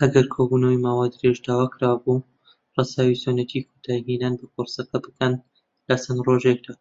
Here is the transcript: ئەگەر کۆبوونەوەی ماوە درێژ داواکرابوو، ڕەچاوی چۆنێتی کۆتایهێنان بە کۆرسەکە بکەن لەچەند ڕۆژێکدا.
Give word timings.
ئەگەر 0.00 0.24
کۆبوونەوەی 0.34 0.82
ماوە 0.86 1.04
درێژ 1.14 1.36
داواکرابوو، 1.46 2.26
ڕەچاوی 2.74 3.20
چۆنێتی 3.22 3.66
کۆتایهێنان 3.68 4.34
بە 4.38 4.46
کۆرسەکە 4.54 4.96
بکەن 5.04 5.32
لەچەند 5.88 6.20
ڕۆژێکدا. 6.26 6.72